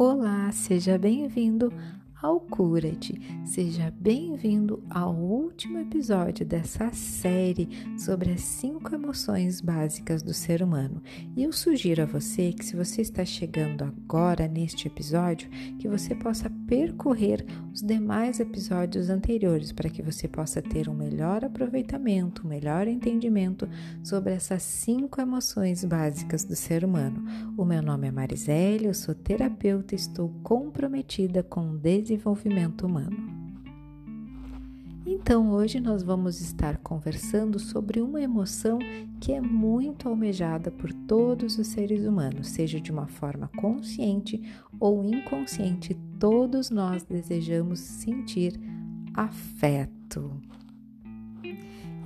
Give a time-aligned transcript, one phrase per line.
[0.00, 1.72] Olá, seja bem-vindo
[2.20, 3.20] ao Cura-te.
[3.44, 11.00] Seja bem-vindo ao último episódio dessa série sobre as cinco emoções básicas do ser humano.
[11.36, 16.14] E eu sugiro a você que, se você está chegando agora neste episódio, que você
[16.14, 22.48] possa percorrer os demais episódios anteriores para que você possa ter um melhor aproveitamento, um
[22.50, 23.68] melhor entendimento
[24.02, 27.24] sobre essas cinco emoções básicas do ser humano.
[27.56, 33.38] O meu nome é Marisele, eu sou terapeuta e estou comprometida com o desenvolvimento humano.
[35.06, 38.78] Então, hoje nós vamos estar conversando sobre uma emoção
[39.20, 44.42] que é muito almejada por todos os seres humanos, seja de uma forma consciente
[44.78, 48.58] ou inconsciente, todos nós desejamos sentir
[49.14, 50.30] afeto.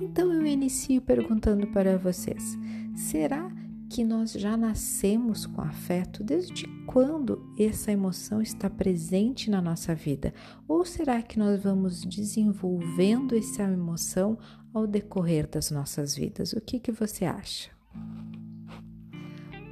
[0.01, 2.57] Então, eu inicio perguntando para vocês:
[2.95, 3.62] será que
[4.01, 6.23] nós já nascemos com afeto?
[6.23, 10.33] Desde quando essa emoção está presente na nossa vida?
[10.65, 14.37] Ou será que nós vamos desenvolvendo essa emoção
[14.73, 16.53] ao decorrer das nossas vidas?
[16.53, 17.71] O que, que você acha?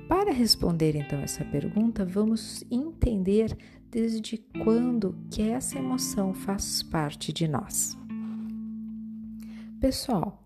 [0.10, 3.58] Para responder então essa pergunta, vamos entender
[3.90, 7.98] desde quando que essa emoção faz parte de nós.
[9.82, 10.40] Pessoal,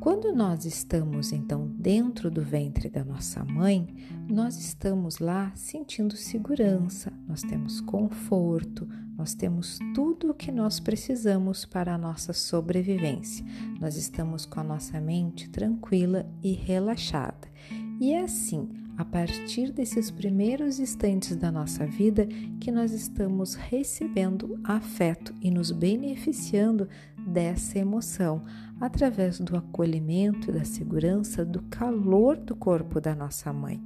[0.00, 3.86] quando nós estamos então dentro do ventre da nossa mãe,
[4.28, 11.64] nós estamos lá sentindo segurança, nós temos conforto, nós temos tudo o que nós precisamos
[11.64, 13.46] para a nossa sobrevivência.
[13.80, 17.48] Nós estamos com a nossa mente tranquila e relaxada.
[18.00, 18.68] E é assim,
[19.00, 22.26] a partir desses primeiros instantes da nossa vida
[22.60, 26.86] que nós estamos recebendo afeto e nos beneficiando
[27.30, 28.42] dessa emoção
[28.80, 33.80] através do acolhimento, da segurança, do calor do corpo da nossa mãe.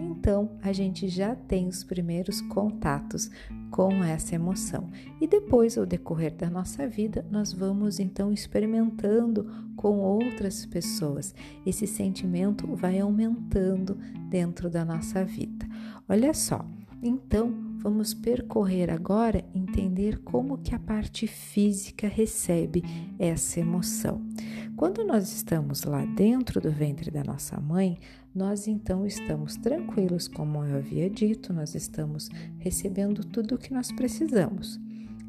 [0.00, 3.30] Então, a gente já tem os primeiros contatos
[3.70, 4.88] com essa emoção.
[5.20, 11.34] E depois, ao decorrer da nossa vida, nós vamos então experimentando com outras pessoas.
[11.64, 13.98] Esse sentimento vai aumentando
[14.30, 15.66] dentro da nossa vida.
[16.08, 16.64] Olha só,
[17.02, 22.82] então vamos percorrer agora entender como que a parte física recebe
[23.18, 24.20] essa emoção.
[24.76, 27.98] Quando nós estamos lá dentro do ventre da nossa mãe,
[28.34, 33.90] nós então estamos tranquilos, como eu havia dito, nós estamos recebendo tudo o que nós
[33.92, 34.78] precisamos.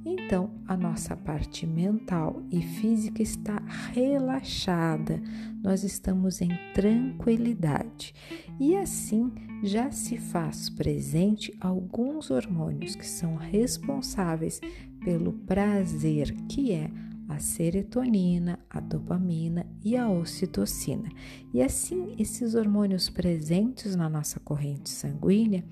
[0.09, 5.21] Então, a nossa parte mental e física está relaxada,
[5.61, 8.15] nós estamos em tranquilidade.
[8.57, 9.29] E assim
[9.61, 14.61] já se faz presente alguns hormônios que são responsáveis
[15.03, 16.89] pelo prazer, que é
[17.27, 21.09] a serotonina, a dopamina e a ocitocina.
[21.53, 25.65] E assim, esses hormônios presentes na nossa corrente sanguínea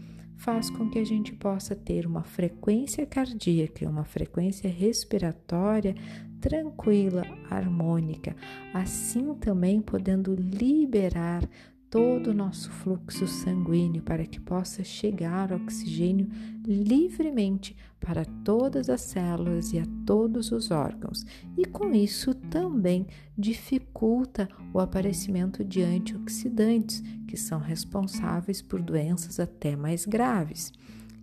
[0.46, 5.96] faz com que a gente possa ter uma frequência cardíaca, uma frequência respiratória
[6.40, 8.36] tranquila, harmônica,
[8.72, 11.50] assim também podendo liberar
[11.90, 16.30] todo o nosso fluxo sanguíneo para que possa chegar oxigênio
[16.66, 21.26] livremente para todas as células e a todos os órgãos,
[21.58, 23.08] e com isso também
[23.38, 30.72] dificulta o aparecimento de antioxidantes, que são responsáveis por doenças até mais graves.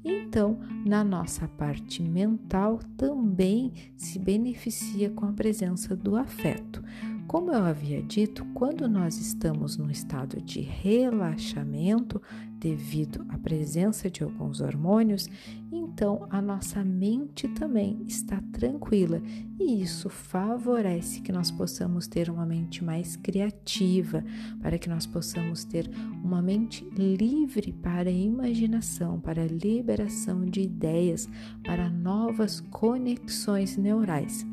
[0.04, 6.82] Então, na nossa parte mental também se beneficia com a presença do afeto.
[7.26, 12.20] Como eu havia dito, quando nós estamos num estado de relaxamento
[12.58, 15.28] devido à presença de alguns hormônios,
[15.72, 19.20] então a nossa mente também está tranquila
[19.58, 24.22] e isso favorece que nós possamos ter uma mente mais criativa,
[24.60, 25.90] para que nós possamos ter
[26.22, 31.28] uma mente livre para imaginação, para liberação de ideias,
[31.64, 34.51] para novas conexões neurais.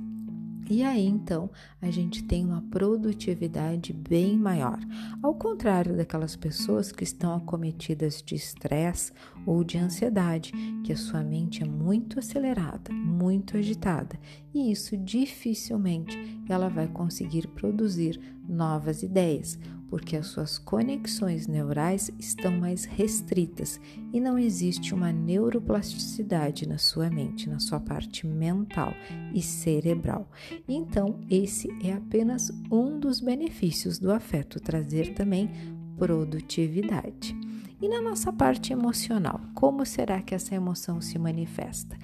[0.69, 1.49] E aí então
[1.81, 4.77] a gente tem uma produtividade bem maior.
[5.23, 9.11] Ao contrário daquelas pessoas que estão acometidas de estresse
[9.47, 10.51] ou de ansiedade,
[10.83, 14.19] que a sua mente é muito acelerada, muito agitada,
[14.53, 16.15] e isso dificilmente
[16.47, 19.57] ela vai conseguir produzir novas ideias
[19.89, 23.79] porque as suas conexões neurais estão mais restritas
[24.13, 28.93] e não existe uma neuroplasticidade na sua mente, na sua parte mental
[29.33, 30.29] e cerebral.
[30.67, 35.49] Então, esse é apenas um dos benefícios do afeto trazer também
[35.97, 37.35] produtividade.
[37.81, 41.97] E na nossa parte emocional, como será que essa emoção se manifesta?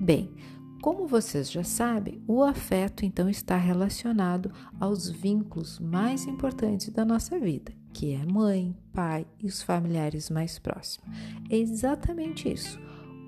[0.00, 0.30] Bem,
[0.80, 7.38] como vocês já sabem, o afeto então está relacionado aos vínculos mais importantes da nossa
[7.38, 11.08] vida, que é mãe, pai e os familiares mais próximos.
[11.50, 12.78] É exatamente isso.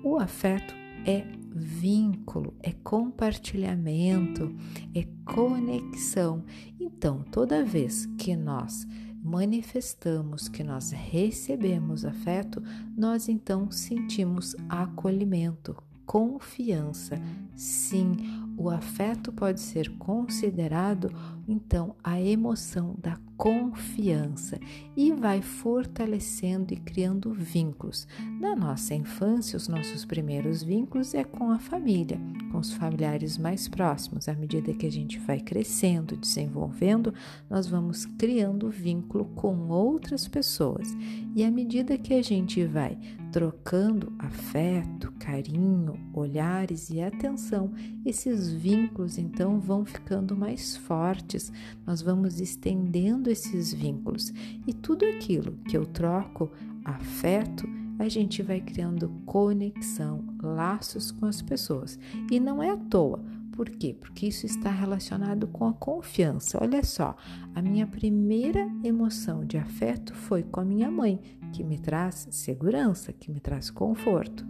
[0.03, 0.73] O afeto
[1.05, 4.55] é vínculo, é compartilhamento,
[4.95, 6.43] é conexão.
[6.79, 8.87] Então, toda vez que nós
[9.23, 12.63] manifestamos, que nós recebemos afeto,
[12.97, 15.75] nós então sentimos acolhimento,
[16.11, 17.17] confiança.
[17.55, 18.17] Sim,
[18.61, 21.11] o afeto pode ser considerado
[21.47, 24.59] então a emoção da confiança
[24.95, 28.07] e vai fortalecendo e criando vínculos.
[28.39, 32.19] Na nossa infância, os nossos primeiros vínculos é com a família,
[32.51, 34.29] com os familiares mais próximos.
[34.29, 37.11] À medida que a gente vai crescendo, desenvolvendo,
[37.49, 40.87] nós vamos criando vínculo com outras pessoas.
[41.35, 42.95] E à medida que a gente vai
[43.31, 47.71] trocando afeto, carinho, olhares e atenção,
[48.05, 51.51] esses vínculos então vão ficando mais fortes,
[51.85, 54.33] nós vamos estendendo esses vínculos
[54.67, 56.51] e tudo aquilo que eu troco
[56.83, 57.67] afeto,
[57.99, 61.99] a gente vai criando conexão, laços com as pessoas.
[62.31, 63.23] E não é à toa.
[63.51, 63.95] Por quê?
[63.99, 66.57] Porque isso está relacionado com a confiança.
[66.59, 67.15] Olha só,
[67.53, 71.19] a minha primeira emoção de afeto foi com a minha mãe,
[71.51, 74.45] que me traz segurança, que me traz conforto.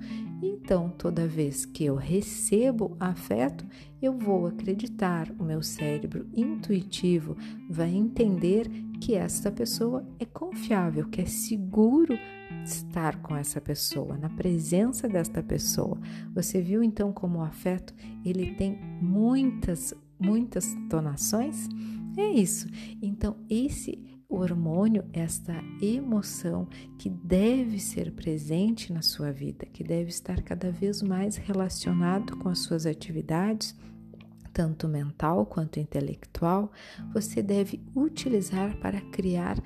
[0.64, 3.66] Então, toda vez que eu recebo afeto,
[4.00, 7.36] eu vou acreditar, o meu cérebro intuitivo
[7.68, 8.70] vai entender
[9.02, 12.14] que esta pessoa é confiável, que é seguro
[12.64, 16.00] estar com essa pessoa, na presença desta pessoa.
[16.36, 17.94] Você viu então como o afeto,
[18.24, 21.68] ele tem muitas, muitas tonações?
[22.16, 22.68] É isso.
[23.02, 24.00] Então, esse
[24.36, 26.68] hormônio, esta emoção
[26.98, 32.50] que deve ser presente na sua vida, que deve estar cada vez mais relacionado com
[32.50, 33.76] as suas atividades,
[34.54, 36.72] tanto mental quanto intelectual,
[37.14, 39.58] você deve utilizar para criar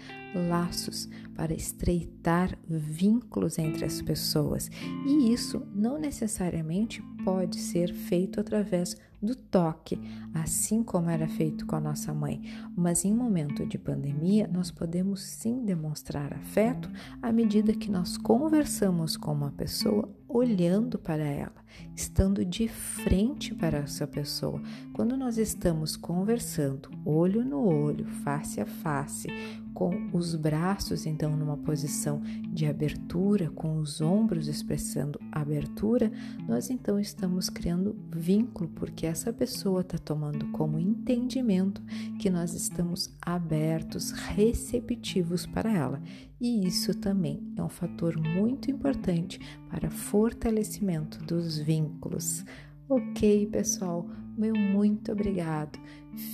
[0.49, 4.69] laços, para estreitar vínculos entre as pessoas.
[5.05, 9.99] E isso não necessariamente pode ser feito através do toque,
[10.33, 12.41] assim como era feito com a nossa mãe.
[12.75, 16.89] Mas em momento de pandemia, nós podemos sim demonstrar afeto
[17.21, 21.63] à medida que nós conversamos com uma pessoa olhando para ela,
[21.95, 24.61] estando de frente para essa pessoa.
[24.95, 29.27] Quando nós estamos conversando, olho no olho, face a face,
[29.73, 32.21] com os braços então numa posição
[32.53, 36.09] de abertura, com os ombros expressando abertura,
[36.47, 41.83] nós então estamos criando vínculo, porque essa pessoa está tomando como entendimento
[42.17, 46.01] que nós estamos abertos, receptivos para ela.
[46.39, 52.45] E isso também é um fator muito importante para fortalecimento dos vínculos.
[52.87, 55.79] Ok, pessoal, meu muito obrigado.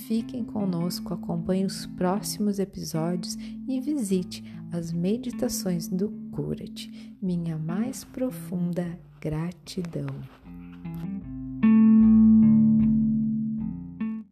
[0.06, 7.16] Fiquem conosco, acompanhe os próximos episódios e visite as meditações do Cura-te.
[7.22, 10.41] Minha mais profunda gratidão.